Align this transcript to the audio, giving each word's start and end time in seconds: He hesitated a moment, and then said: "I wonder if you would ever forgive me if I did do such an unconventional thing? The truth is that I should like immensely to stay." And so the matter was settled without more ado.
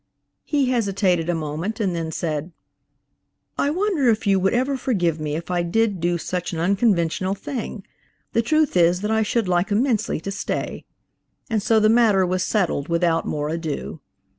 He 0.43 0.71
hesitated 0.71 1.29
a 1.29 1.35
moment, 1.35 1.79
and 1.79 1.95
then 1.95 2.11
said: 2.11 2.51
"I 3.55 3.69
wonder 3.69 4.09
if 4.09 4.25
you 4.25 4.39
would 4.39 4.55
ever 4.55 4.75
forgive 4.75 5.19
me 5.19 5.35
if 5.35 5.51
I 5.51 5.61
did 5.61 5.99
do 5.99 6.17
such 6.17 6.53
an 6.53 6.59
unconventional 6.59 7.35
thing? 7.35 7.85
The 8.33 8.41
truth 8.41 8.75
is 8.75 9.01
that 9.01 9.11
I 9.11 9.21
should 9.21 9.47
like 9.47 9.69
immensely 9.69 10.19
to 10.21 10.31
stay." 10.31 10.85
And 11.51 11.61
so 11.61 11.79
the 11.79 11.87
matter 11.87 12.25
was 12.25 12.41
settled 12.43 12.87
without 12.87 13.27
more 13.27 13.49
ado. 13.49 14.01